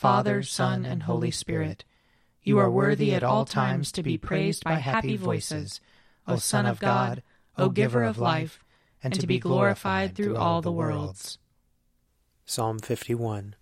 Father, 0.00 0.42
Son, 0.42 0.86
and 0.86 1.02
Holy 1.02 1.30
Spirit. 1.30 1.84
You 2.42 2.56
are 2.56 2.70
worthy 2.70 3.12
at 3.12 3.22
all 3.22 3.44
times 3.44 3.92
to 3.92 4.02
be 4.02 4.16
praised 4.16 4.64
by 4.64 4.76
happy 4.76 5.18
voices, 5.18 5.78
O 6.26 6.36
Son 6.36 6.64
of 6.64 6.80
God, 6.80 7.22
O 7.58 7.68
Giver 7.68 8.02
of 8.02 8.16
life, 8.16 8.64
and 9.02 9.12
to 9.20 9.26
be 9.26 9.38
glorified 9.38 10.14
through 10.14 10.38
all 10.38 10.62
the 10.62 10.72
worlds. 10.72 11.36
Psalm 12.46 12.78
51 12.78 13.56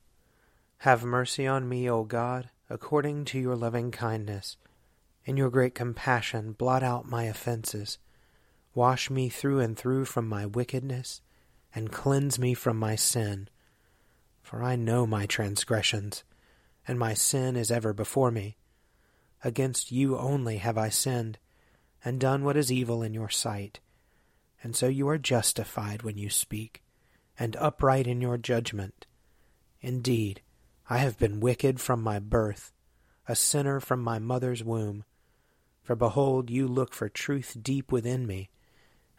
Have 0.78 1.03
mercy 1.03 1.44
on 1.44 1.69
me, 1.69 1.91
O 1.91 2.05
God, 2.05 2.50
according 2.70 3.25
to 3.25 3.41
your 3.41 3.56
loving 3.56 3.91
kindness. 3.91 4.56
In 5.25 5.36
your 5.36 5.50
great 5.50 5.75
compassion, 5.75 6.53
blot 6.53 6.84
out 6.84 7.11
my 7.11 7.25
offenses. 7.25 7.98
Wash 8.77 9.11
me 9.11 9.28
through 9.28 9.59
and 9.59 9.77
through 9.77 10.05
from 10.05 10.28
my 10.28 10.47
wickedness, 10.47 11.20
and 11.75 11.91
cleanse 11.91 12.39
me 12.39 12.55
from 12.55 12.77
my 12.77 12.94
sin. 12.94 13.48
For 14.41 14.62
I 14.62 14.77
know 14.77 15.05
my 15.05 15.27
transgressions 15.27 16.22
and 16.89 16.98
my 16.98 17.12
sin 17.12 17.55
is 17.55 17.70
ever 17.70 17.92
before 17.92 18.31
me. 18.31 18.56
Against 19.44 19.92
you 19.92 20.17
only 20.17 20.56
have 20.56 20.78
I 20.78 20.89
sinned, 20.89 21.39
and 22.03 22.19
done 22.19 22.42
what 22.42 22.56
is 22.56 22.72
evil 22.72 23.03
in 23.03 23.12
your 23.12 23.28
sight. 23.28 23.81
And 24.62 24.75
so 24.75 24.89
you 24.89 25.06
are 25.09 25.19
justified 25.19 26.03
when 26.03 26.16
you 26.16 26.31
speak, 26.31 26.82
and 27.38 27.54
upright 27.56 28.06
in 28.06 28.22
your 28.22 28.38
judgment. 28.38 29.06
Indeed, 29.82 30.41
I 30.88 30.98
have 30.98 31.19
been 31.19 31.41
wicked 31.41 31.78
from 31.78 32.03
my 32.03 32.19
birth, 32.19 32.72
a 33.28 33.37
sinner 33.37 33.78
from 33.81 34.03
my 34.03 34.19
mother's 34.19 34.65
womb. 34.65 35.04
For 35.82 35.94
behold, 35.94 36.48
you 36.48 36.66
look 36.66 36.94
for 36.94 37.10
truth 37.10 37.59
deep 37.62 37.93
within 37.93 38.27
me, 38.27 38.48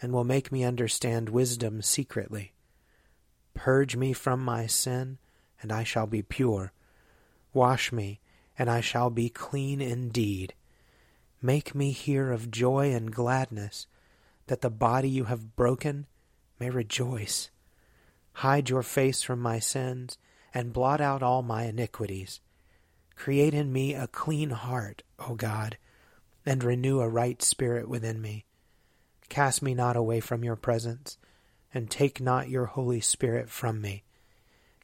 and 0.01 0.11
will 0.11 0.23
make 0.23 0.51
me 0.51 0.63
understand 0.63 1.29
wisdom 1.29 1.83
secretly. 1.83 2.53
Purge 3.53 3.95
me 3.95 4.11
from 4.11 4.43
my 4.43 4.65
sin, 4.65 5.19
and 5.61 5.71
I 5.71 5.83
shall 5.83 6.07
be 6.07 6.23
pure 6.23 6.73
Wash 7.53 7.91
me, 7.91 8.19
and 8.57 8.69
I 8.69 8.81
shall 8.81 9.09
be 9.09 9.29
clean 9.29 9.81
indeed. 9.81 10.53
Make 11.41 11.73
me 11.73 11.91
hear 11.91 12.31
of 12.31 12.51
joy 12.51 12.93
and 12.93 13.11
gladness, 13.11 13.87
that 14.47 14.61
the 14.61 14.69
body 14.69 15.09
you 15.09 15.25
have 15.25 15.55
broken 15.55 16.05
may 16.59 16.69
rejoice. 16.69 17.49
Hide 18.33 18.69
your 18.69 18.83
face 18.83 19.23
from 19.23 19.39
my 19.39 19.59
sins, 19.59 20.17
and 20.53 20.73
blot 20.73 21.01
out 21.01 21.23
all 21.23 21.41
my 21.41 21.63
iniquities. 21.63 22.39
Create 23.15 23.53
in 23.53 23.71
me 23.73 23.93
a 23.93 24.07
clean 24.07 24.51
heart, 24.51 25.03
O 25.27 25.35
God, 25.35 25.77
and 26.45 26.63
renew 26.63 26.99
a 26.99 27.09
right 27.09 27.41
spirit 27.41 27.89
within 27.89 28.21
me. 28.21 28.45
Cast 29.27 29.61
me 29.61 29.73
not 29.73 29.95
away 29.95 30.19
from 30.19 30.43
your 30.43 30.55
presence, 30.55 31.17
and 31.73 31.89
take 31.89 32.21
not 32.21 32.49
your 32.49 32.65
Holy 32.65 33.01
Spirit 33.01 33.49
from 33.49 33.81
me. 33.81 34.03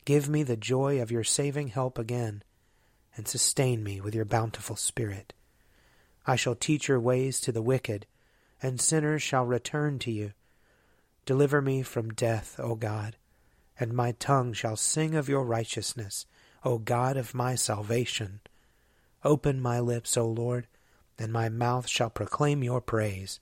Give 0.03 0.29
me 0.29 0.43
the 0.43 0.57
joy 0.57 1.01
of 1.01 1.11
your 1.11 1.23
saving 1.23 1.69
help 1.69 1.97
again 1.97 2.43
and 3.15 3.27
sustain 3.27 3.83
me 3.83 4.01
with 4.01 4.15
your 4.15 4.25
bountiful 4.25 4.75
Spirit. 4.75 5.33
I 6.27 6.35
shall 6.35 6.55
teach 6.55 6.87
your 6.87 6.99
ways 6.99 7.39
to 7.41 7.51
the 7.51 7.61
wicked, 7.61 8.05
and 8.61 8.81
sinners 8.81 9.21
shall 9.21 9.45
return 9.45 9.99
to 9.99 10.11
you. 10.11 10.33
Deliver 11.25 11.61
me 11.61 11.81
from 11.81 12.13
death, 12.13 12.59
O 12.59 12.75
God, 12.75 13.15
and 13.79 13.93
my 13.93 14.13
tongue 14.13 14.53
shall 14.53 14.75
sing 14.75 15.15
of 15.15 15.29
your 15.29 15.43
righteousness, 15.43 16.25
O 16.63 16.77
God 16.77 17.17
of 17.17 17.33
my 17.33 17.55
salvation. 17.55 18.41
Open 19.23 19.59
my 19.59 19.79
lips, 19.79 20.17
O 20.17 20.27
Lord, 20.27 20.67
and 21.17 21.31
my 21.31 21.49
mouth 21.49 21.87
shall 21.87 22.09
proclaim 22.09 22.63
your 22.63 22.81
praise. 22.81 23.39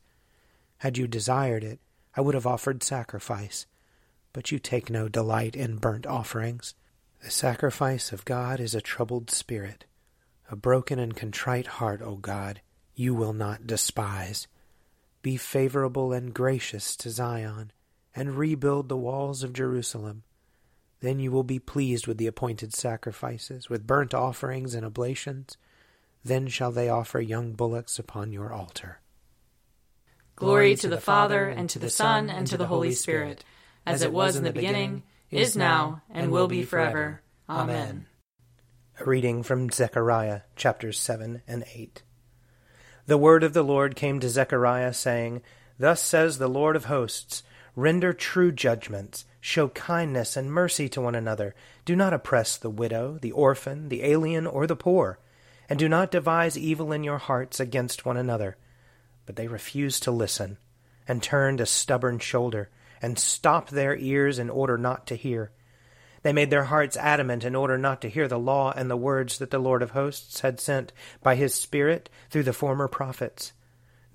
Had 0.78 0.98
you 0.98 1.08
desired 1.08 1.64
it, 1.64 1.80
I 2.16 2.22
would 2.22 2.36
have 2.36 2.48
offered 2.48 2.84
sacrifice, 2.84 3.66
but 4.34 4.52
you 4.52 4.60
take 4.60 4.90
no 4.90 5.08
delight 5.08 5.56
in 5.56 5.78
burnt 5.78 6.06
offerings. 6.06 6.76
The 7.24 7.32
sacrifice 7.32 8.12
of 8.12 8.26
God 8.26 8.60
is 8.60 8.76
a 8.76 8.82
troubled 8.82 9.32
spirit. 9.32 9.86
A 10.52 10.58
broken 10.58 11.00
and 11.00 11.16
contrite 11.16 11.68
heart, 11.68 12.02
O 12.02 12.18
God, 12.18 12.60
you 12.96 13.16
will 13.16 13.32
not 13.32 13.66
despise. 13.66 14.48
Be 15.22 15.38
favorable 15.38 16.12
and 16.12 16.34
gracious 16.34 16.98
to 16.98 17.10
Zion, 17.10 17.72
and 18.14 18.38
rebuild 18.38 18.90
the 18.90 18.98
walls 18.98 19.42
of 19.42 19.54
Jerusalem. 19.54 20.24
Then 21.00 21.22
you 21.22 21.32
will 21.32 21.46
be 21.46 21.60
pleased 21.60 22.08
with 22.08 22.18
the 22.18 22.28
appointed 22.28 22.74
sacrifices, 22.74 23.70
with 23.70 23.88
burnt 23.88 24.14
offerings 24.14 24.76
and 24.76 24.86
oblations. 24.86 25.56
Then 26.26 26.50
shall 26.50 26.74
they 26.74 26.90
offer 26.90 27.22
young 27.22 27.54
bullocks 27.54 27.98
upon 27.98 28.34
your 28.34 28.52
altar. 28.52 29.00
Glory 30.36 30.76
to 30.76 30.90
the 30.90 31.00
Father, 31.00 31.48
and 31.48 31.70
to 31.70 31.80
the 31.80 31.90
Son, 31.90 32.30
and 32.30 32.46
to 32.48 32.58
the 32.58 32.68
Holy 32.68 32.92
Spirit, 32.92 33.46
as 33.86 34.02
it 34.02 34.12
was 34.12 34.36
in 34.36 34.44
the 34.44 34.52
beginning 34.52 35.04
is 35.36 35.56
now, 35.56 36.02
and 36.10 36.32
will 36.32 36.48
be 36.48 36.64
forever. 36.64 37.22
Amen. 37.50 38.06
A 39.00 39.06
reading 39.06 39.44
from 39.44 39.70
Zechariah 39.70 40.42
chapters 40.56 41.00
7 41.00 41.42
and 41.48 41.66
8. 41.74 42.04
The 43.06 43.18
word 43.18 43.44
of 43.44 43.54
the 43.54 43.64
Lord 43.64 43.96
came 43.96 44.20
to 44.20 44.30
Zechariah, 44.30 44.94
saying, 44.94 45.42
Thus 45.80 46.02
says 46.02 46.38
the 46.38 46.48
Lord 46.48 46.76
of 46.76 46.86
hosts 46.86 47.44
Render 47.76 48.14
true 48.14 48.52
judgments, 48.52 49.26
show 49.42 49.70
kindness 49.70 50.38
and 50.38 50.52
mercy 50.52 50.88
to 50.90 51.02
one 51.02 51.16
another. 51.16 51.56
Do 51.86 51.96
not 51.96 52.14
oppress 52.14 52.56
the 52.56 52.70
widow, 52.70 53.18
the 53.20 53.32
orphan, 53.32 53.90
the 53.90 54.04
alien, 54.04 54.46
or 54.46 54.68
the 54.68 54.76
poor, 54.76 55.18
and 55.68 55.80
do 55.80 55.90
not 55.90 56.12
devise 56.12 56.56
evil 56.56 56.92
in 56.92 57.04
your 57.04 57.18
hearts 57.18 57.60
against 57.60 58.06
one 58.06 58.18
another. 58.18 58.58
But 59.26 59.38
they 59.38 59.48
refused 59.48 60.04
to 60.04 60.12
listen, 60.12 60.58
and 61.08 61.24
turned 61.24 61.60
a 61.60 61.66
stubborn 61.66 62.20
shoulder 62.20 62.70
and 63.04 63.20
stop 63.20 63.70
their 63.70 63.98
ears 63.98 64.40
in 64.40 64.50
order 64.50 64.78
not 64.78 65.06
to 65.06 65.16
hear. 65.16 65.52
They 66.24 66.32
made 66.32 66.50
their 66.50 66.64
hearts 66.64 66.96
adamant 66.96 67.44
in 67.44 67.54
order 67.54 67.78
not 67.78 68.00
to 68.02 68.10
hear 68.10 68.30
the 68.30 68.40
law 68.40 68.72
and 68.74 68.90
the 68.90 68.96
words 68.96 69.40
that 69.40 69.52
the 69.52 69.60
Lord 69.60 69.82
of 69.82 69.92
hosts 69.92 70.40
had 70.40 70.58
sent 70.58 70.94
by 71.22 71.36
his 71.36 71.54
Spirit 71.54 72.10
through 72.30 72.44
the 72.44 72.54
former 72.54 72.88
prophets. 72.88 73.52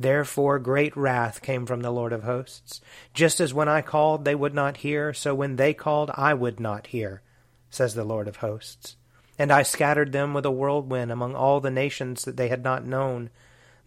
Therefore 0.00 0.58
great 0.58 0.96
wrath 0.96 1.42
came 1.42 1.66
from 1.66 1.82
the 1.82 1.90
Lord 1.90 2.14
of 2.14 2.24
hosts. 2.24 2.80
Just 3.12 3.40
as 3.40 3.52
when 3.52 3.68
I 3.68 3.82
called 3.82 4.24
they 4.24 4.34
would 4.34 4.54
not 4.54 4.78
hear, 4.78 5.12
so 5.12 5.34
when 5.34 5.56
they 5.56 5.74
called 5.74 6.10
I 6.14 6.32
would 6.32 6.58
not 6.58 6.86
hear, 6.86 7.20
says 7.68 7.94
the 7.94 8.04
Lord 8.04 8.26
of 8.26 8.36
hosts. 8.36 8.96
And 9.38 9.52
I 9.52 9.64
scattered 9.64 10.12
them 10.12 10.32
with 10.32 10.46
a 10.46 10.50
whirlwind 10.50 11.12
among 11.12 11.34
all 11.34 11.60
the 11.60 11.70
nations 11.70 12.24
that 12.24 12.38
they 12.38 12.48
had 12.48 12.64
not 12.64 12.86
known. 12.86 13.28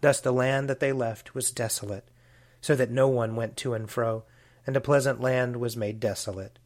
Thus 0.00 0.20
the 0.20 0.32
land 0.32 0.70
that 0.70 0.78
they 0.78 0.92
left 0.92 1.34
was 1.34 1.50
desolate, 1.50 2.08
so 2.60 2.76
that 2.76 2.90
no 2.90 3.08
one 3.08 3.34
went 3.34 3.56
to 3.58 3.74
and 3.74 3.90
fro 3.90 4.22
and 4.66 4.76
a 4.76 4.80
pleasant 4.80 5.20
land 5.20 5.56
was 5.56 5.76
made 5.76 6.00
desolate. 6.00 6.58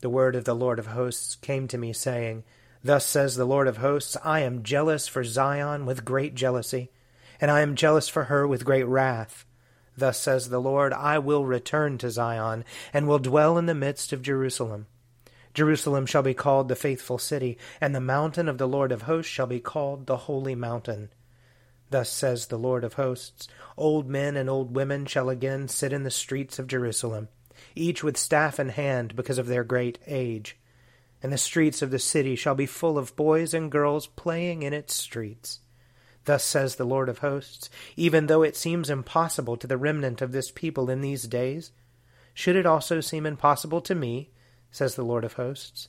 The 0.00 0.10
word 0.10 0.34
of 0.34 0.44
the 0.44 0.54
Lord 0.54 0.78
of 0.78 0.88
hosts 0.88 1.36
came 1.36 1.68
to 1.68 1.78
me, 1.78 1.92
saying, 1.92 2.44
Thus 2.82 3.06
says 3.06 3.36
the 3.36 3.44
Lord 3.44 3.68
of 3.68 3.76
hosts 3.76 4.16
I 4.24 4.40
am 4.40 4.64
jealous 4.64 5.06
for 5.06 5.22
Zion 5.22 5.86
with 5.86 6.04
great 6.04 6.34
jealousy, 6.34 6.90
and 7.40 7.50
I 7.50 7.60
am 7.60 7.76
jealous 7.76 8.08
for 8.08 8.24
her 8.24 8.46
with 8.46 8.64
great 8.64 8.84
wrath. 8.84 9.44
Thus 9.96 10.18
says 10.18 10.48
the 10.48 10.60
Lord 10.60 10.92
I 10.92 11.18
will 11.18 11.44
return 11.44 11.98
to 11.98 12.10
Zion, 12.10 12.64
and 12.92 13.06
will 13.06 13.18
dwell 13.18 13.58
in 13.58 13.66
the 13.66 13.74
midst 13.74 14.12
of 14.12 14.22
Jerusalem. 14.22 14.86
Jerusalem 15.54 16.06
shall 16.06 16.22
be 16.22 16.34
called 16.34 16.68
the 16.68 16.74
faithful 16.74 17.18
city, 17.18 17.58
and 17.80 17.94
the 17.94 18.00
mountain 18.00 18.48
of 18.48 18.58
the 18.58 18.68
Lord 18.68 18.90
of 18.90 19.02
hosts 19.02 19.30
shall 19.30 19.46
be 19.46 19.60
called 19.60 20.06
the 20.06 20.16
holy 20.16 20.54
mountain. 20.54 21.10
Thus 21.92 22.08
says 22.08 22.46
the 22.46 22.58
Lord 22.58 22.84
of 22.84 22.94
hosts 22.94 23.48
Old 23.76 24.08
men 24.08 24.34
and 24.34 24.48
old 24.48 24.74
women 24.74 25.04
shall 25.04 25.28
again 25.28 25.68
sit 25.68 25.92
in 25.92 26.04
the 26.04 26.10
streets 26.10 26.58
of 26.58 26.66
Jerusalem, 26.66 27.28
each 27.74 28.02
with 28.02 28.16
staff 28.16 28.58
in 28.58 28.70
hand 28.70 29.14
because 29.14 29.36
of 29.36 29.46
their 29.46 29.62
great 29.62 29.98
age. 30.06 30.56
And 31.22 31.30
the 31.30 31.36
streets 31.36 31.82
of 31.82 31.90
the 31.90 31.98
city 31.98 32.34
shall 32.34 32.54
be 32.54 32.64
full 32.64 32.96
of 32.96 33.14
boys 33.14 33.52
and 33.52 33.70
girls 33.70 34.06
playing 34.06 34.62
in 34.62 34.72
its 34.72 34.94
streets. 34.94 35.60
Thus 36.24 36.42
says 36.42 36.76
the 36.76 36.86
Lord 36.86 37.10
of 37.10 37.18
hosts 37.18 37.68
Even 37.94 38.26
though 38.26 38.42
it 38.42 38.56
seems 38.56 38.88
impossible 38.88 39.58
to 39.58 39.66
the 39.66 39.76
remnant 39.76 40.22
of 40.22 40.32
this 40.32 40.50
people 40.50 40.88
in 40.88 41.02
these 41.02 41.24
days, 41.24 41.72
should 42.32 42.56
it 42.56 42.64
also 42.64 43.02
seem 43.02 43.26
impossible 43.26 43.82
to 43.82 43.94
me, 43.94 44.30
says 44.70 44.94
the 44.94 45.04
Lord 45.04 45.26
of 45.26 45.34
hosts? 45.34 45.88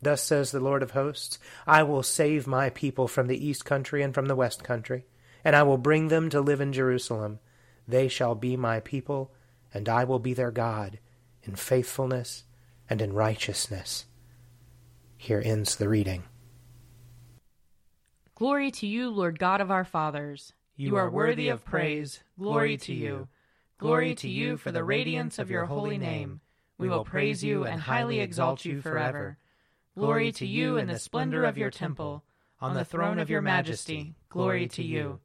Thus 0.00 0.22
says 0.22 0.50
the 0.50 0.60
Lord 0.60 0.82
of 0.82 0.92
hosts 0.92 1.38
I 1.66 1.82
will 1.82 2.02
save 2.02 2.46
my 2.46 2.70
people 2.70 3.06
from 3.06 3.26
the 3.26 3.46
east 3.46 3.66
country 3.66 4.02
and 4.02 4.14
from 4.14 4.28
the 4.28 4.34
west 4.34 4.64
country 4.64 5.04
and 5.44 5.56
I 5.56 5.62
will 5.62 5.78
bring 5.78 6.08
them 6.08 6.30
to 6.30 6.40
live 6.40 6.60
in 6.60 6.72
Jerusalem. 6.72 7.38
They 7.86 8.08
shall 8.08 8.34
be 8.34 8.56
my 8.56 8.80
people, 8.80 9.32
and 9.74 9.88
I 9.88 10.04
will 10.04 10.18
be 10.18 10.34
their 10.34 10.50
God, 10.50 10.98
in 11.42 11.56
faithfulness 11.56 12.44
and 12.88 13.00
in 13.00 13.12
righteousness. 13.12 14.06
Here 15.16 15.42
ends 15.44 15.76
the 15.76 15.88
reading. 15.88 16.24
Glory 18.34 18.70
to 18.72 18.86
you, 18.86 19.08
Lord 19.10 19.38
God 19.38 19.60
of 19.60 19.70
our 19.70 19.84
fathers. 19.84 20.52
You, 20.76 20.96
are 20.96 21.10
worthy 21.10 21.48
of 21.48 21.64
praise. 21.64 22.24
Glory 22.38 22.76
to 22.78 22.92
you. 22.92 23.28
Glory 23.78 24.14
to 24.16 24.28
you 24.28 24.56
for 24.56 24.72
the 24.72 24.82
radiance 24.82 25.38
of 25.38 25.50
your 25.50 25.66
holy 25.66 25.98
name. 25.98 26.40
We 26.78 26.88
will 26.88 27.04
praise 27.04 27.44
you 27.44 27.64
and 27.64 27.80
highly 27.80 28.20
exalt 28.20 28.64
you 28.64 28.80
forever. 28.80 29.38
Glory 29.96 30.32
to 30.32 30.46
you 30.46 30.78
in 30.78 30.88
the 30.88 30.98
splendor 30.98 31.44
of 31.44 31.58
your 31.58 31.70
temple. 31.70 32.24
On 32.60 32.74
the 32.74 32.84
throne 32.84 33.18
of 33.18 33.30
your 33.30 33.42
majesty, 33.42 34.14
glory 34.28 34.66
to 34.68 34.82
you. 34.82 35.20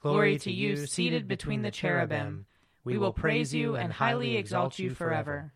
Glory 0.00 0.38
to 0.38 0.52
you, 0.52 0.86
seated 0.86 1.26
between 1.26 1.62
the 1.62 1.72
cherubim. 1.72 2.46
We 2.84 2.98
will 2.98 3.12
praise 3.12 3.52
you 3.52 3.74
and 3.74 3.92
highly 3.92 4.36
exalt 4.36 4.78
you 4.78 4.90
forever. 4.90 5.52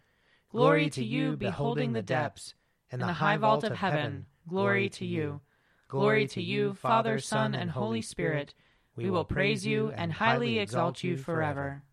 Glory 0.50 0.90
to 0.90 1.04
you, 1.04 1.36
beholding 1.36 1.92
the 1.92 2.02
depths, 2.02 2.54
and 2.90 3.00
the 3.00 3.12
high 3.12 3.36
vault 3.36 3.62
of 3.62 3.76
heaven. 3.76 4.26
Glory 4.48 4.88
to 4.90 5.06
you. 5.06 5.40
Glory 5.86 6.26
to 6.26 6.42
you, 6.42 6.74
Father, 6.74 7.20
Son, 7.20 7.54
and 7.54 7.70
Holy 7.70 8.02
Spirit. 8.02 8.52
We 8.96 9.10
will 9.10 9.24
praise 9.24 9.64
you 9.64 9.92
and 9.94 10.12
highly 10.12 10.58
exalt 10.58 11.04
you 11.04 11.16
forever. 11.16 11.84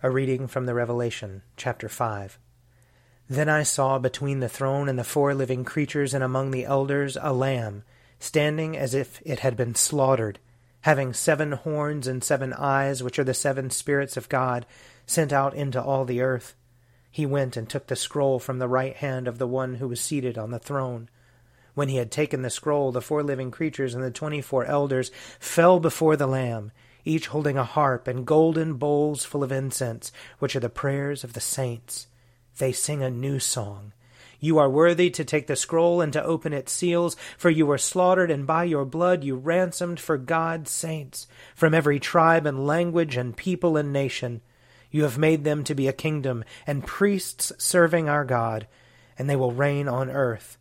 A 0.00 0.10
reading 0.10 0.46
from 0.46 0.66
the 0.66 0.74
Revelation, 0.74 1.42
chapter 1.56 1.88
5. 1.88 2.38
Then 3.28 3.48
I 3.48 3.64
saw 3.64 3.98
between 3.98 4.38
the 4.38 4.48
throne 4.48 4.88
and 4.88 4.98
the 4.98 5.04
four 5.04 5.34
living 5.34 5.64
creatures 5.64 6.14
and 6.14 6.22
among 6.22 6.52
the 6.52 6.64
elders 6.64 7.18
a 7.20 7.32
lamb, 7.32 7.82
standing 8.20 8.76
as 8.76 8.94
if 8.94 9.20
it 9.26 9.40
had 9.40 9.56
been 9.56 9.74
slaughtered 9.74 10.38
having 10.88 11.12
seven 11.12 11.52
horns 11.52 12.06
and 12.06 12.24
seven 12.24 12.50
eyes, 12.54 13.02
which 13.02 13.18
are 13.18 13.24
the 13.24 13.34
seven 13.34 13.68
spirits 13.68 14.16
of 14.16 14.26
God, 14.30 14.64
sent 15.04 15.34
out 15.34 15.52
into 15.52 15.78
all 15.82 16.06
the 16.06 16.22
earth. 16.22 16.54
He 17.10 17.26
went 17.26 17.58
and 17.58 17.68
took 17.68 17.88
the 17.88 17.94
scroll 17.94 18.38
from 18.38 18.58
the 18.58 18.68
right 18.68 18.96
hand 18.96 19.28
of 19.28 19.36
the 19.36 19.46
one 19.46 19.74
who 19.74 19.88
was 19.88 20.00
seated 20.00 20.38
on 20.38 20.50
the 20.50 20.58
throne. 20.58 21.10
When 21.74 21.90
he 21.90 21.98
had 21.98 22.10
taken 22.10 22.40
the 22.40 22.48
scroll, 22.48 22.90
the 22.90 23.02
four 23.02 23.22
living 23.22 23.50
creatures 23.50 23.94
and 23.94 24.02
the 24.02 24.10
twenty 24.10 24.40
four 24.40 24.64
elders 24.64 25.10
fell 25.38 25.78
before 25.78 26.16
the 26.16 26.26
Lamb, 26.26 26.72
each 27.04 27.26
holding 27.26 27.58
a 27.58 27.64
harp 27.64 28.08
and 28.08 28.26
golden 28.26 28.72
bowls 28.72 29.26
full 29.26 29.44
of 29.44 29.52
incense, 29.52 30.10
which 30.38 30.56
are 30.56 30.60
the 30.60 30.70
prayers 30.70 31.22
of 31.22 31.34
the 31.34 31.40
saints. 31.40 32.06
They 32.56 32.72
sing 32.72 33.02
a 33.02 33.10
new 33.10 33.40
song 33.40 33.92
you 34.40 34.58
are 34.58 34.70
worthy 34.70 35.10
to 35.10 35.24
take 35.24 35.46
the 35.46 35.56
scroll 35.56 36.00
and 36.00 36.12
to 36.12 36.22
open 36.22 36.52
its 36.52 36.72
seals, 36.72 37.16
for 37.36 37.50
you 37.50 37.66
were 37.66 37.78
slaughtered, 37.78 38.30
and 38.30 38.46
by 38.46 38.64
your 38.64 38.84
blood 38.84 39.24
you 39.24 39.34
ransomed 39.34 39.98
for 39.98 40.16
God's 40.16 40.70
saints 40.70 41.26
from 41.54 41.74
every 41.74 41.98
tribe 41.98 42.46
and 42.46 42.66
language 42.66 43.16
and 43.16 43.36
people 43.36 43.76
and 43.76 43.92
nation. 43.92 44.40
You 44.90 45.02
have 45.02 45.18
made 45.18 45.44
them 45.44 45.64
to 45.64 45.74
be 45.74 45.88
a 45.88 45.92
kingdom 45.92 46.44
and 46.66 46.86
priests 46.86 47.52
serving 47.58 48.08
our 48.08 48.24
God, 48.24 48.66
and 49.18 49.28
they 49.28 49.36
will 49.36 49.52
reign 49.52 49.88
on 49.88 50.10
earth. 50.10 50.56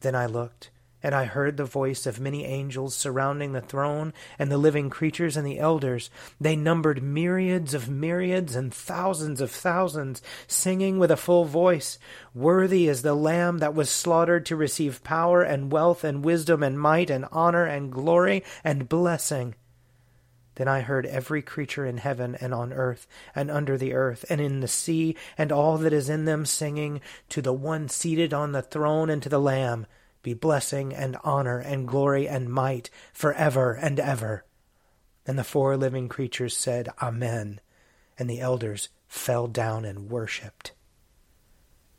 Then 0.00 0.14
I 0.14 0.26
looked 0.26 0.70
and 1.02 1.14
I 1.14 1.24
heard 1.24 1.56
the 1.56 1.64
voice 1.64 2.06
of 2.06 2.20
many 2.20 2.44
angels 2.44 2.94
surrounding 2.94 3.52
the 3.52 3.60
throne 3.60 4.12
and 4.38 4.50
the 4.50 4.58
living 4.58 4.88
creatures 4.90 5.36
and 5.36 5.46
the 5.46 5.58
elders. 5.58 6.10
They 6.40 6.54
numbered 6.54 7.02
myriads 7.02 7.74
of 7.74 7.88
myriads 7.88 8.54
and 8.54 8.72
thousands 8.72 9.40
of 9.40 9.50
thousands, 9.50 10.22
singing 10.46 10.98
with 10.98 11.10
a 11.10 11.16
full 11.16 11.44
voice, 11.44 11.98
Worthy 12.34 12.88
is 12.88 13.02
the 13.02 13.14
Lamb 13.14 13.58
that 13.58 13.74
was 13.74 13.90
slaughtered 13.90 14.46
to 14.46 14.56
receive 14.56 15.02
power 15.02 15.42
and 15.42 15.72
wealth 15.72 16.04
and 16.04 16.24
wisdom 16.24 16.62
and 16.62 16.78
might 16.78 17.10
and 17.10 17.26
honor 17.32 17.64
and 17.64 17.92
glory 17.92 18.44
and 18.62 18.88
blessing. 18.88 19.54
Then 20.56 20.68
I 20.68 20.80
heard 20.80 21.06
every 21.06 21.40
creature 21.40 21.86
in 21.86 21.96
heaven 21.96 22.36
and 22.40 22.52
on 22.52 22.72
earth 22.72 23.06
and 23.34 23.50
under 23.50 23.78
the 23.78 23.94
earth 23.94 24.24
and 24.28 24.40
in 24.40 24.60
the 24.60 24.68
sea 24.68 25.16
and 25.38 25.50
all 25.50 25.78
that 25.78 25.94
is 25.94 26.10
in 26.10 26.26
them 26.26 26.44
singing 26.44 27.00
to 27.30 27.40
the 27.40 27.54
one 27.54 27.88
seated 27.88 28.34
on 28.34 28.52
the 28.52 28.62
throne 28.62 29.08
and 29.08 29.22
to 29.22 29.30
the 29.30 29.40
Lamb 29.40 29.86
be 30.22 30.34
blessing 30.34 30.94
and 30.94 31.16
honor 31.24 31.58
and 31.58 31.88
glory 31.88 32.28
and 32.28 32.48
might 32.48 32.90
for 33.12 33.32
ever 33.34 33.72
and 33.72 33.98
ever. 33.98 34.44
And 35.26 35.38
the 35.38 35.44
four 35.44 35.76
living 35.76 36.08
creatures 36.08 36.56
said, 36.56 36.88
Amen. 37.00 37.60
And 38.18 38.28
the 38.28 38.40
elders 38.40 38.88
fell 39.08 39.46
down 39.46 39.84
and 39.84 40.10
worshipped. 40.10 40.72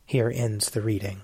Here 0.05 0.31
ends 0.33 0.69
the 0.69 0.81
reading. 0.81 1.21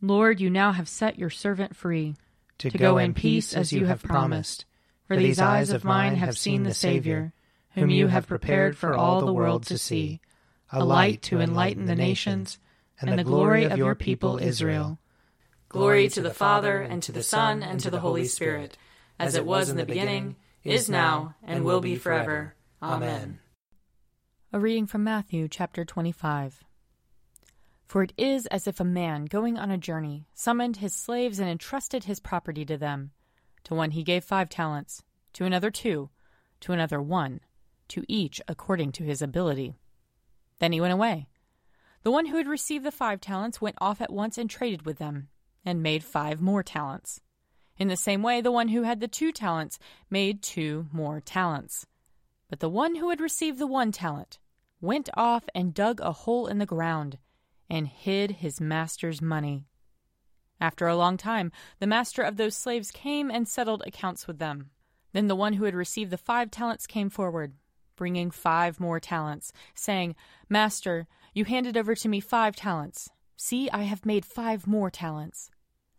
Lord, 0.00 0.40
you 0.40 0.50
now 0.50 0.72
have 0.72 0.88
set 0.88 1.18
your 1.18 1.30
servant 1.30 1.74
free 1.74 2.14
to, 2.58 2.70
to 2.70 2.78
go 2.78 2.98
in 2.98 3.14
peace 3.14 3.54
as 3.54 3.72
you 3.72 3.86
have 3.86 4.02
promised. 4.02 4.64
For 5.06 5.16
these 5.16 5.38
eyes 5.38 5.70
of 5.70 5.84
mine 5.84 6.16
have 6.16 6.36
seen 6.36 6.64
the 6.64 6.74
Savior, 6.74 7.32
whom 7.72 7.90
you 7.90 8.08
have 8.08 8.26
prepared 8.26 8.76
for 8.76 8.94
all 8.94 9.24
the 9.24 9.32
world 9.32 9.64
to 9.66 9.78
see, 9.78 10.20
a 10.72 10.84
light 10.84 11.22
to 11.22 11.40
enlighten 11.40 11.86
the 11.86 11.94
nations, 11.94 12.58
and 13.00 13.18
the 13.18 13.24
glory 13.24 13.64
of 13.64 13.78
your 13.78 13.94
people 13.94 14.38
Israel. 14.38 14.98
Glory 15.68 16.08
to 16.08 16.20
the 16.20 16.32
Father, 16.32 16.80
and 16.80 17.02
to 17.02 17.12
the 17.12 17.24
Son, 17.24 17.62
and 17.62 17.80
to 17.80 17.90
the 17.90 17.98
Holy 17.98 18.24
Spirit, 18.24 18.78
as 19.18 19.34
it 19.34 19.44
was 19.44 19.68
in 19.68 19.76
the 19.76 19.84
beginning, 19.84 20.36
is 20.62 20.88
now, 20.88 21.34
and 21.42 21.64
will 21.64 21.80
be 21.80 21.96
forever. 21.96 22.54
Amen. 22.80 23.40
A 24.52 24.60
reading 24.60 24.86
from 24.86 25.02
Matthew 25.02 25.48
chapter 25.48 25.84
25. 25.84 26.64
For 27.84 28.04
it 28.04 28.12
is 28.16 28.46
as 28.46 28.68
if 28.68 28.78
a 28.78 28.84
man 28.84 29.24
going 29.24 29.58
on 29.58 29.72
a 29.72 29.76
journey 29.76 30.28
summoned 30.34 30.76
his 30.76 30.94
slaves 30.94 31.40
and 31.40 31.50
entrusted 31.50 32.04
his 32.04 32.20
property 32.20 32.64
to 32.64 32.76
them. 32.76 33.10
To 33.64 33.74
one 33.74 33.90
he 33.90 34.04
gave 34.04 34.22
five 34.24 34.48
talents, 34.48 35.02
to 35.32 35.44
another 35.44 35.72
two, 35.72 36.10
to 36.60 36.72
another 36.72 37.02
one, 37.02 37.40
to 37.88 38.04
each 38.06 38.40
according 38.46 38.92
to 38.92 39.04
his 39.04 39.20
ability. 39.20 39.74
Then 40.60 40.72
he 40.72 40.80
went 40.80 40.94
away. 40.94 41.26
The 42.04 42.12
one 42.12 42.26
who 42.26 42.36
had 42.36 42.46
received 42.46 42.84
the 42.84 42.92
five 42.92 43.20
talents 43.20 43.60
went 43.60 43.76
off 43.80 44.00
at 44.00 44.12
once 44.12 44.38
and 44.38 44.48
traded 44.48 44.86
with 44.86 44.98
them 44.98 45.28
and 45.66 45.82
made 45.82 46.02
five 46.02 46.40
more 46.40 46.62
talents. 46.62 47.20
In 47.76 47.88
the 47.88 47.96
same 47.96 48.22
way, 48.22 48.40
the 48.40 48.52
one 48.52 48.68
who 48.68 48.84
had 48.84 49.00
the 49.00 49.08
two 49.08 49.32
talents 49.32 49.78
made 50.08 50.42
two 50.42 50.86
more 50.92 51.20
talents. 51.20 51.84
But 52.48 52.60
the 52.60 52.70
one 52.70 52.94
who 52.94 53.10
had 53.10 53.20
received 53.20 53.58
the 53.58 53.66
one 53.66 53.92
talent 53.92 54.38
went 54.80 55.10
off 55.14 55.44
and 55.54 55.74
dug 55.74 56.00
a 56.00 56.12
hole 56.12 56.46
in 56.46 56.58
the 56.58 56.64
ground 56.64 57.18
and 57.68 57.88
hid 57.88 58.30
his 58.30 58.60
master's 58.60 59.20
money. 59.20 59.66
After 60.60 60.86
a 60.86 60.96
long 60.96 61.16
time, 61.16 61.52
the 61.80 61.86
master 61.86 62.22
of 62.22 62.36
those 62.36 62.56
slaves 62.56 62.90
came 62.90 63.30
and 63.30 63.46
settled 63.46 63.82
accounts 63.86 64.26
with 64.26 64.38
them. 64.38 64.70
Then 65.12 65.26
the 65.26 65.36
one 65.36 65.54
who 65.54 65.64
had 65.64 65.74
received 65.74 66.10
the 66.10 66.16
five 66.16 66.50
talents 66.50 66.86
came 66.86 67.10
forward, 67.10 67.54
bringing 67.96 68.30
five 68.30 68.78
more 68.80 69.00
talents, 69.00 69.52
saying, 69.74 70.14
Master, 70.48 71.06
you 71.34 71.44
handed 71.44 71.76
over 71.76 71.94
to 71.94 72.08
me 72.08 72.20
five 72.20 72.56
talents. 72.56 73.10
See, 73.36 73.68
I 73.70 73.82
have 73.82 74.06
made 74.06 74.24
five 74.24 74.66
more 74.66 74.90
talents. 74.90 75.50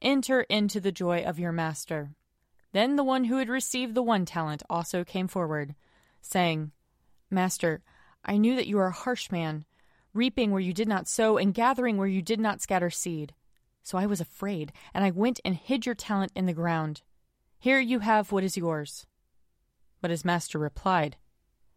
Enter 0.00 0.42
into 0.42 0.80
the 0.80 0.92
joy 0.92 1.22
of 1.22 1.38
your 1.38 1.52
master. 1.52 2.10
Then 2.72 2.96
the 2.96 3.04
one 3.04 3.24
who 3.24 3.38
had 3.38 3.48
received 3.48 3.94
the 3.94 4.02
one 4.02 4.24
talent 4.24 4.62
also 4.68 5.04
came 5.04 5.28
forward, 5.28 5.74
saying, 6.20 6.72
Master, 7.30 7.82
I 8.24 8.36
knew 8.36 8.56
that 8.56 8.66
you 8.66 8.78
are 8.78 8.88
a 8.88 8.92
harsh 8.92 9.30
man, 9.30 9.64
reaping 10.12 10.50
where 10.50 10.60
you 10.60 10.72
did 10.72 10.88
not 10.88 11.08
sow, 11.08 11.38
and 11.38 11.54
gathering 11.54 11.96
where 11.96 12.06
you 12.06 12.22
did 12.22 12.40
not 12.40 12.60
scatter 12.60 12.90
seed. 12.90 13.34
So 13.82 13.96
I 13.96 14.06
was 14.06 14.20
afraid, 14.20 14.72
and 14.92 15.04
I 15.04 15.10
went 15.10 15.40
and 15.44 15.54
hid 15.54 15.86
your 15.86 15.94
talent 15.94 16.32
in 16.34 16.46
the 16.46 16.52
ground. 16.52 17.02
Here 17.58 17.80
you 17.80 18.00
have 18.00 18.30
what 18.30 18.44
is 18.44 18.56
yours. 18.56 19.06
But 20.00 20.10
his 20.10 20.24
master 20.24 20.58
replied, 20.58 21.16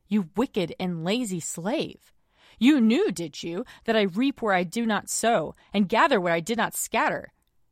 You 0.08 0.30
wicked 0.36 0.76
and 0.80 1.04
lazy 1.04 1.40
slave! 1.40 2.12
You 2.60 2.80
knew, 2.80 3.12
did 3.12 3.42
you, 3.42 3.66
that 3.86 3.96
I 3.96 4.02
reap 4.02 4.42
where 4.42 4.54
I 4.54 4.64
do 4.64 4.86
not 4.86 5.10
sow, 5.10 5.56
and 5.74 5.90
gather 5.90 6.20
where 6.20 6.34
I 6.34 6.42
did 6.42 6.58
not 6.58 6.76
scatter? 6.76 7.32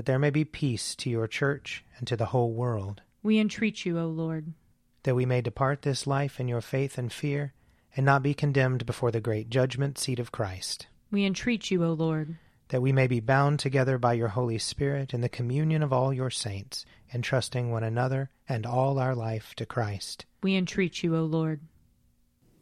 That 0.00 0.06
there 0.06 0.18
may 0.18 0.30
be 0.30 0.46
peace 0.46 0.94
to 0.94 1.10
your 1.10 1.26
church 1.26 1.84
and 1.98 2.06
to 2.08 2.16
the 2.16 2.24
whole 2.32 2.54
world. 2.54 3.02
We 3.22 3.38
entreat 3.38 3.84
you, 3.84 3.98
O 3.98 4.06
Lord. 4.06 4.54
That 5.02 5.14
we 5.14 5.26
may 5.26 5.42
depart 5.42 5.82
this 5.82 6.06
life 6.06 6.40
in 6.40 6.48
your 6.48 6.62
faith 6.62 6.96
and 6.96 7.12
fear, 7.12 7.52
and 7.94 8.06
not 8.06 8.22
be 8.22 8.32
condemned 8.32 8.86
before 8.86 9.10
the 9.10 9.20
great 9.20 9.50
judgment 9.50 9.98
seat 9.98 10.18
of 10.18 10.32
Christ. 10.32 10.86
We 11.10 11.26
entreat 11.26 11.70
you, 11.70 11.84
O 11.84 11.92
Lord. 11.92 12.38
That 12.68 12.80
we 12.80 12.92
may 12.92 13.08
be 13.08 13.20
bound 13.20 13.58
together 13.58 13.98
by 13.98 14.14
your 14.14 14.28
Holy 14.28 14.56
Spirit 14.56 15.12
in 15.12 15.20
the 15.20 15.28
communion 15.28 15.82
of 15.82 15.92
all 15.92 16.14
your 16.14 16.30
saints, 16.30 16.86
entrusting 17.12 17.70
one 17.70 17.84
another 17.84 18.30
and 18.48 18.64
all 18.64 18.98
our 18.98 19.14
life 19.14 19.52
to 19.56 19.66
Christ. 19.66 20.24
We 20.42 20.56
entreat 20.56 21.02
you, 21.02 21.14
O 21.14 21.24
Lord. 21.24 21.60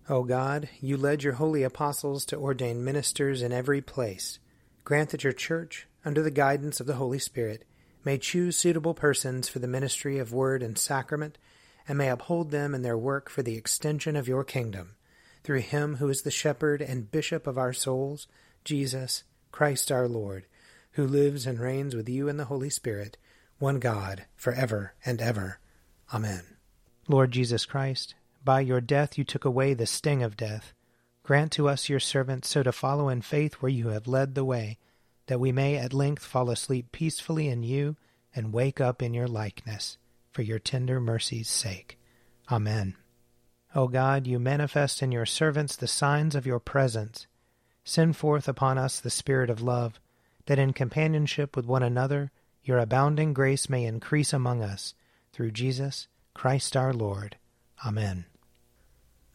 O 0.08 0.24
God, 0.24 0.68
you 0.80 0.96
led 0.96 1.22
your 1.22 1.34
holy 1.34 1.62
apostles 1.62 2.24
to 2.24 2.36
ordain 2.36 2.84
ministers 2.84 3.42
in 3.42 3.52
every 3.52 3.80
place. 3.80 4.40
Grant 4.82 5.10
that 5.10 5.22
your 5.22 5.32
church, 5.32 5.86
under 6.08 6.22
the 6.22 6.30
guidance 6.30 6.80
of 6.80 6.86
the 6.86 6.94
Holy 6.94 7.18
Spirit, 7.18 7.66
may 8.02 8.16
choose 8.16 8.56
suitable 8.56 8.94
persons 8.94 9.46
for 9.46 9.58
the 9.58 9.68
ministry 9.68 10.18
of 10.18 10.32
word 10.32 10.62
and 10.62 10.78
sacrament, 10.78 11.36
and 11.86 11.98
may 11.98 12.08
uphold 12.08 12.50
them 12.50 12.74
in 12.74 12.80
their 12.80 12.96
work 12.96 13.28
for 13.28 13.42
the 13.42 13.56
extension 13.56 14.16
of 14.16 14.26
your 14.26 14.42
kingdom. 14.42 14.96
Through 15.44 15.60
him 15.60 15.96
who 15.96 16.08
is 16.08 16.22
the 16.22 16.30
shepherd 16.30 16.80
and 16.80 17.10
bishop 17.10 17.46
of 17.46 17.58
our 17.58 17.74
souls, 17.74 18.26
Jesus, 18.64 19.24
Christ 19.52 19.92
our 19.92 20.08
Lord, 20.08 20.46
who 20.92 21.06
lives 21.06 21.46
and 21.46 21.60
reigns 21.60 21.94
with 21.94 22.08
you 22.08 22.26
in 22.26 22.38
the 22.38 22.46
Holy 22.46 22.70
Spirit, 22.70 23.18
one 23.58 23.78
God, 23.78 24.24
for 24.34 24.54
ever 24.54 24.94
and 25.04 25.20
ever. 25.20 25.60
Amen. 26.14 26.40
Lord 27.06 27.32
Jesus 27.32 27.66
Christ, 27.66 28.14
by 28.42 28.60
your 28.60 28.80
death 28.80 29.18
you 29.18 29.24
took 29.24 29.44
away 29.44 29.74
the 29.74 29.84
sting 29.84 30.22
of 30.22 30.38
death. 30.38 30.72
Grant 31.22 31.52
to 31.52 31.68
us, 31.68 31.90
your 31.90 32.00
servants, 32.00 32.48
so 32.48 32.62
to 32.62 32.72
follow 32.72 33.10
in 33.10 33.20
faith 33.20 33.56
where 33.56 33.68
you 33.68 33.88
have 33.88 34.08
led 34.08 34.34
the 34.34 34.44
way, 34.46 34.78
that 35.28 35.40
we 35.40 35.52
may 35.52 35.76
at 35.76 35.94
length 35.94 36.24
fall 36.24 36.50
asleep 36.50 36.90
peacefully 36.90 37.48
in 37.48 37.62
you 37.62 37.96
and 38.34 38.52
wake 38.52 38.80
up 38.80 39.02
in 39.02 39.14
your 39.14 39.28
likeness, 39.28 39.96
for 40.30 40.42
your 40.42 40.58
tender 40.58 41.00
mercy's 41.00 41.48
sake. 41.48 41.98
Amen. 42.50 42.96
O 43.74 43.88
God, 43.88 44.26
you 44.26 44.38
manifest 44.38 45.02
in 45.02 45.12
your 45.12 45.26
servants 45.26 45.76
the 45.76 45.86
signs 45.86 46.34
of 46.34 46.46
your 46.46 46.58
presence. 46.58 47.26
Send 47.84 48.16
forth 48.16 48.48
upon 48.48 48.78
us 48.78 49.00
the 49.00 49.10
Spirit 49.10 49.50
of 49.50 49.62
love, 49.62 50.00
that 50.46 50.58
in 50.58 50.72
companionship 50.72 51.54
with 51.54 51.66
one 51.66 51.82
another 51.82 52.30
your 52.62 52.78
abounding 52.78 53.32
grace 53.32 53.68
may 53.68 53.84
increase 53.84 54.32
among 54.32 54.62
us, 54.62 54.94
through 55.32 55.50
Jesus 55.50 56.08
Christ 56.34 56.76
our 56.76 56.92
Lord. 56.92 57.36
Amen. 57.86 58.24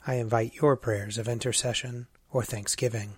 I 0.06 0.16
invite 0.16 0.56
your 0.56 0.76
prayers 0.76 1.18
of 1.18 1.28
intercession 1.28 2.08
or 2.32 2.44
thanksgiving. 2.44 3.18